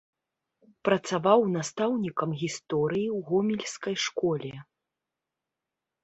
[0.87, 4.51] Працаваў настаўнікам гісторыі ў гомельскай школе.